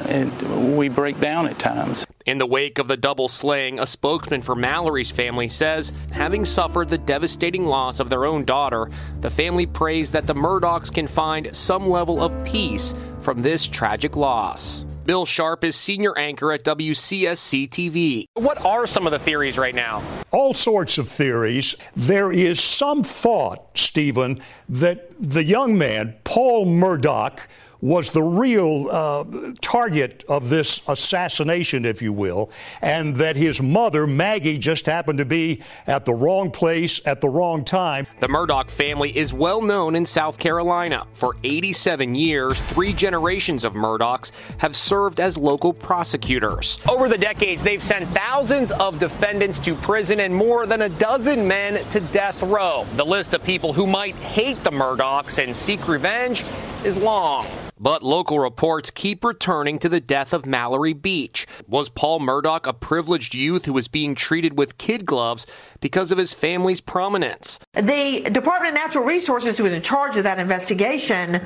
it, 0.06 0.42
we 0.74 0.88
break 0.88 1.20
down 1.20 1.46
at 1.48 1.58
times. 1.58 2.06
In 2.24 2.38
the 2.38 2.46
wake 2.46 2.78
of 2.78 2.86
the 2.86 2.96
double 2.96 3.28
slaying, 3.28 3.80
a 3.80 3.86
spokesman 3.86 4.42
for 4.42 4.54
Mallory's 4.54 5.10
family 5.10 5.48
says, 5.48 5.90
having 6.12 6.44
suffered 6.44 6.88
the 6.88 6.98
devastating 6.98 7.66
loss 7.66 7.98
of 7.98 8.10
their 8.10 8.26
own 8.26 8.44
daughter, 8.44 8.88
the 9.20 9.30
family 9.30 9.66
prays 9.66 10.12
that 10.12 10.28
the 10.28 10.34
Murdaughs 10.34 10.92
can 10.92 11.08
find 11.08 11.54
some 11.56 11.88
level 11.88 12.22
of 12.22 12.44
peace 12.44 12.94
from 13.22 13.42
this 13.42 13.66
tragic 13.66 14.14
loss. 14.14 14.84
Bill 15.04 15.26
Sharp 15.26 15.64
is 15.64 15.74
senior 15.74 16.16
anchor 16.16 16.52
at 16.52 16.62
WCSC 16.62 17.68
TV. 17.68 18.26
What 18.34 18.64
are 18.64 18.86
some 18.86 19.04
of 19.04 19.10
the 19.10 19.18
theories 19.18 19.58
right 19.58 19.74
now? 19.74 20.00
All 20.30 20.54
sorts 20.54 20.96
of 20.98 21.08
theories. 21.08 21.74
There 21.96 22.30
is 22.30 22.60
some 22.60 23.02
thought, 23.02 23.76
Stephen, 23.76 24.40
that 24.68 25.11
the 25.22 25.44
young 25.44 25.78
man, 25.78 26.16
Paul 26.24 26.66
Murdaugh, 26.66 27.38
was 27.82 28.10
the 28.10 28.22
real 28.22 28.88
uh, 28.90 29.24
target 29.60 30.24
of 30.28 30.48
this 30.48 30.80
assassination, 30.86 31.84
if 31.84 32.00
you 32.00 32.12
will, 32.12 32.48
and 32.80 33.16
that 33.16 33.34
his 33.34 33.60
mother, 33.60 34.06
Maggie, 34.06 34.56
just 34.56 34.86
happened 34.86 35.18
to 35.18 35.24
be 35.24 35.60
at 35.88 36.04
the 36.04 36.14
wrong 36.14 36.52
place 36.52 37.00
at 37.04 37.20
the 37.20 37.28
wrong 37.28 37.64
time. 37.64 38.06
The 38.20 38.28
Murdaugh 38.28 38.70
family 38.70 39.16
is 39.16 39.32
well 39.32 39.60
known 39.60 39.96
in 39.96 40.06
South 40.06 40.38
Carolina. 40.38 41.04
For 41.12 41.36
87 41.42 42.14
years, 42.14 42.60
three 42.60 42.92
generations 42.92 43.64
of 43.64 43.74
Murdaughs 43.74 44.30
have 44.58 44.76
served 44.76 45.18
as 45.18 45.36
local 45.36 45.72
prosecutors. 45.72 46.78
Over 46.88 47.08
the 47.08 47.18
decades, 47.18 47.64
they've 47.64 47.82
sent 47.82 48.08
thousands 48.10 48.70
of 48.70 49.00
defendants 49.00 49.58
to 49.58 49.74
prison 49.74 50.20
and 50.20 50.32
more 50.32 50.66
than 50.66 50.82
a 50.82 50.88
dozen 50.88 51.48
men 51.48 51.84
to 51.90 51.98
death 51.98 52.40
row. 52.44 52.86
The 52.94 53.04
list 53.04 53.34
of 53.34 53.42
people 53.42 53.72
who 53.72 53.88
might 53.88 54.14
hate 54.14 54.62
the 54.62 54.70
Murdaughs 55.12 55.42
and 55.42 55.54
seek 55.54 55.88
revenge 55.88 56.44
is 56.84 56.96
long. 56.96 57.46
But 57.78 58.02
local 58.02 58.38
reports 58.38 58.90
keep 58.90 59.24
returning 59.24 59.78
to 59.80 59.88
the 59.88 60.00
death 60.00 60.32
of 60.32 60.46
Mallory 60.46 60.92
Beach. 60.92 61.46
Was 61.66 61.88
Paul 61.88 62.20
Murdaugh 62.20 62.66
a 62.66 62.72
privileged 62.72 63.34
youth 63.34 63.66
who 63.66 63.72
was 63.72 63.88
being 63.88 64.14
treated 64.14 64.56
with 64.56 64.78
kid 64.78 65.04
gloves 65.04 65.46
because 65.80 66.12
of 66.12 66.18
his 66.18 66.32
family's 66.32 66.80
prominence? 66.80 67.58
The 67.74 68.28
Department 68.30 68.74
of 68.74 68.80
Natural 68.80 69.04
Resources, 69.04 69.58
who 69.58 69.64
was 69.64 69.74
in 69.74 69.82
charge 69.82 70.16
of 70.16 70.24
that 70.24 70.38
investigation, 70.38 71.42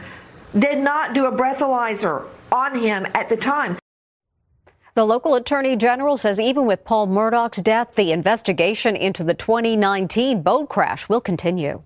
did 0.57 0.79
not 0.79 1.15
do 1.15 1.27
a 1.27 1.33
breathalyzer 1.33 2.27
on 2.53 2.79
him 2.79 3.07
at 3.15 3.29
the 3.29 3.37
time. 3.37 3.79
The 4.95 5.05
local 5.05 5.35
attorney 5.35 5.77
general 5.77 6.17
says 6.17 6.39
even 6.39 6.67
with 6.67 6.85
Paul 6.85 7.09
Murdaugh's 7.09 7.63
death, 7.63 7.97
the 7.97 8.13
investigation 8.13 8.95
into 8.95 9.25
the 9.25 9.35
2019 9.35 10.43
boat 10.43 10.69
crash 10.69 11.09
will 11.09 11.21
continue. 11.21 11.83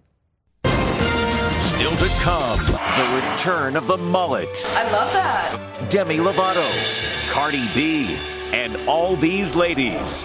Still 1.61 1.95
to 1.97 2.09
come, 2.21 2.59
the 2.67 3.23
return 3.33 3.77
of 3.77 3.87
the 3.87 3.99
mullet. 3.99 4.65
I 4.69 4.91
love 4.93 5.13
that. 5.13 5.87
Demi 5.91 6.17
Lovato, 6.17 6.67
Cardi 7.31 7.67
B, 7.75 8.19
and 8.53 8.77
all 8.89 9.15
these 9.15 9.55
ladies. 9.55 10.25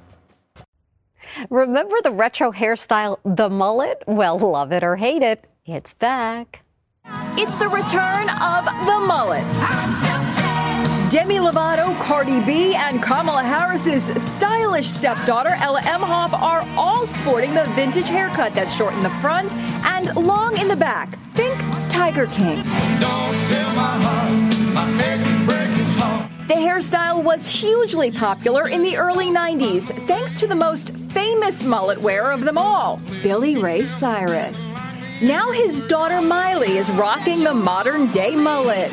Remember 1.51 1.97
the 2.01 2.11
retro 2.11 2.53
hairstyle, 2.53 3.19
the 3.25 3.49
mullet? 3.49 4.03
Well, 4.07 4.39
love 4.39 4.71
it 4.71 4.85
or 4.85 4.95
hate 4.95 5.21
it, 5.21 5.47
it's 5.65 5.93
back. 5.93 6.63
It's 7.33 7.57
the 7.57 7.67
return 7.67 8.29
of 8.29 8.63
the 8.85 9.03
mullet. 9.05 9.43
Demi 11.11 11.39
Lovato, 11.39 11.93
Cardi 11.99 12.39
B, 12.45 12.73
and 12.73 13.03
Kamala 13.03 13.43
Harris's 13.43 14.05
stylish 14.23 14.87
stepdaughter, 14.87 15.57
Ella 15.59 15.81
Emhoff, 15.81 16.31
are 16.31 16.63
all 16.77 17.05
sporting 17.05 17.53
the 17.53 17.65
vintage 17.75 18.07
haircut 18.07 18.53
that's 18.53 18.73
short 18.73 18.93
in 18.93 19.01
the 19.01 19.09
front 19.19 19.53
and 19.83 20.15
long 20.15 20.57
in 20.57 20.69
the 20.69 20.75
back. 20.77 21.19
Think 21.31 21.53
Tiger 21.89 22.27
King. 22.27 22.63
The 26.47 26.57
hairstyle 26.57 27.23
was 27.23 27.47
hugely 27.47 28.11
popular 28.11 28.69
in 28.69 28.83
the 28.83 28.95
early 28.95 29.27
90s 29.27 29.83
thanks 30.05 30.35
to 30.35 30.47
the 30.47 30.55
most 30.55 30.91
famous 31.11 31.65
mullet 31.65 31.99
wearer 31.99 32.31
of 32.31 32.41
them 32.41 32.57
all, 32.57 33.01
Billy 33.21 33.57
Ray 33.57 33.83
Cyrus. 33.83 34.77
Now 35.21 35.51
his 35.51 35.81
daughter 35.81 36.21
Miley 36.21 36.77
is 36.77 36.89
rocking 36.91 37.43
the 37.43 37.53
modern 37.53 38.09
day 38.11 38.33
mullet. 38.35 38.91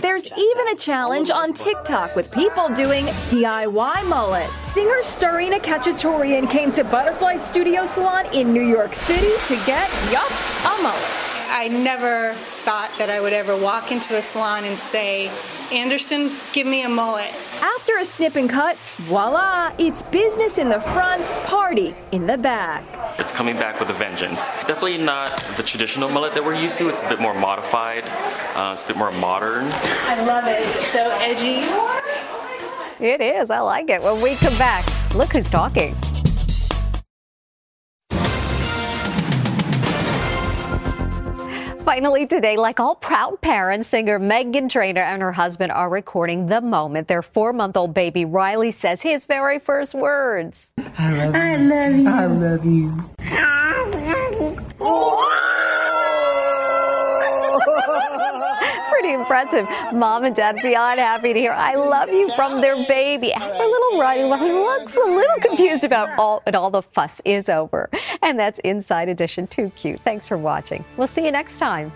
There's 0.00 0.26
even 0.26 0.68
a 0.68 0.76
challenge 0.76 1.30
on 1.30 1.52
TikTok 1.52 2.16
with 2.16 2.32
people 2.32 2.68
doing 2.74 3.06
DIY 3.28 4.08
mullets. 4.08 4.64
Singer 4.72 5.02
Starina 5.02 5.60
Kachatourian 5.60 6.48
came 6.48 6.72
to 6.72 6.84
Butterfly 6.84 7.36
Studio 7.36 7.84
Salon 7.84 8.26
in 8.32 8.52
New 8.52 8.66
York 8.66 8.94
City 8.94 9.30
to 9.46 9.54
get, 9.66 9.90
yup, 10.10 10.30
a 10.64 10.82
mullet. 10.82 11.29
I 11.50 11.66
never 11.66 12.32
thought 12.34 12.90
that 12.98 13.10
I 13.10 13.20
would 13.20 13.32
ever 13.32 13.56
walk 13.56 13.90
into 13.90 14.16
a 14.16 14.22
salon 14.22 14.64
and 14.64 14.78
say, 14.78 15.30
Anderson, 15.72 16.30
give 16.52 16.66
me 16.66 16.84
a 16.84 16.88
mullet. 16.88 17.34
After 17.60 17.98
a 17.98 18.04
snip 18.04 18.36
and 18.36 18.48
cut, 18.48 18.76
voila, 18.98 19.72
it's 19.76 20.04
business 20.04 20.58
in 20.58 20.68
the 20.68 20.80
front, 20.80 21.26
party 21.46 21.94
in 22.12 22.26
the 22.28 22.38
back. 22.38 22.84
It's 23.18 23.32
coming 23.32 23.56
back 23.56 23.80
with 23.80 23.90
a 23.90 23.94
vengeance. 23.94 24.52
Definitely 24.66 24.98
not 24.98 25.36
the 25.56 25.64
traditional 25.64 26.08
mullet 26.08 26.34
that 26.34 26.44
we're 26.44 26.54
used 26.54 26.78
to. 26.78 26.88
It's 26.88 27.02
a 27.02 27.08
bit 27.08 27.20
more 27.20 27.34
modified. 27.34 28.04
Uh, 28.54 28.70
it's 28.72 28.84
a 28.84 28.86
bit 28.86 28.96
more 28.96 29.10
modern. 29.12 29.64
I 30.06 30.24
love 30.24 30.46
it. 30.46 30.60
It's 30.60 30.86
so 30.86 31.10
edgy. 31.20 31.66
It 33.04 33.20
is. 33.20 33.50
I 33.50 33.58
like 33.60 33.90
it. 33.90 34.00
When 34.00 34.20
we 34.22 34.36
come 34.36 34.56
back, 34.56 34.84
look 35.14 35.32
who's 35.32 35.50
talking. 35.50 35.96
Finally, 41.90 42.24
today, 42.24 42.56
like 42.56 42.78
all 42.78 42.94
proud 42.94 43.40
parents, 43.40 43.88
singer 43.88 44.20
Meghan 44.20 44.70
Trainor 44.70 45.00
and 45.00 45.20
her 45.20 45.32
husband 45.32 45.72
are 45.72 45.90
recording 45.90 46.46
the 46.46 46.60
moment 46.60 47.08
their 47.08 47.20
four 47.20 47.52
month 47.52 47.76
old 47.76 47.92
baby 47.94 48.24
Riley 48.24 48.70
says 48.70 49.02
his 49.02 49.24
very 49.24 49.58
first 49.58 49.92
words. 49.92 50.70
I 50.96 51.56
love 51.56 51.96
you. 51.96 52.08
I 52.08 52.26
love 52.26 52.64
you. 52.64 53.10
I 53.18 53.90
love 53.92 54.78
you. 54.78 55.59
Pretty 59.00 59.14
impressive. 59.14 59.66
Mom 59.94 60.24
and 60.24 60.36
dad 60.36 60.56
beyond 60.62 61.00
happy 61.00 61.32
to 61.32 61.38
hear 61.38 61.52
I 61.52 61.74
love 61.74 62.10
you 62.10 62.30
from 62.36 62.60
their 62.60 62.76
baby. 62.86 63.32
As 63.32 63.50
for 63.54 63.64
little 63.64 63.98
Riley, 63.98 64.28
well, 64.28 64.38
he 64.38 64.52
looks 64.52 64.94
a 64.94 65.10
little 65.10 65.38
confused 65.40 65.84
about 65.84 66.18
all 66.18 66.42
and 66.44 66.54
all 66.54 66.70
the 66.70 66.82
fuss 66.82 67.22
is 67.24 67.48
over. 67.48 67.88
And 68.20 68.38
that's 68.38 68.58
Inside 68.58 69.08
Edition. 69.08 69.46
Too 69.46 69.72
cute. 69.74 70.00
Thanks 70.00 70.26
for 70.26 70.36
watching. 70.36 70.84
We'll 70.98 71.08
see 71.08 71.24
you 71.24 71.30
next 71.30 71.56
time. 71.56 71.90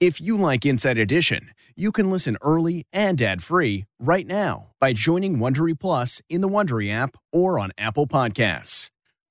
If 0.00 0.22
you 0.22 0.38
like 0.38 0.64
Inside 0.64 0.96
Edition, 0.96 1.50
you 1.76 1.92
can 1.92 2.10
listen 2.10 2.38
early 2.40 2.86
and 2.94 3.20
ad-free 3.20 3.84
right 4.00 4.26
now 4.26 4.70
by 4.80 4.94
joining 4.94 5.36
Wondery 5.36 5.78
Plus 5.78 6.22
in 6.30 6.40
the 6.40 6.48
Wondery 6.48 6.90
app 6.90 7.18
or 7.30 7.58
on 7.58 7.72
Apple 7.76 8.06
Podcasts. 8.06 8.88